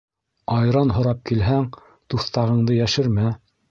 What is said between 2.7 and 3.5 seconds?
йәшермә.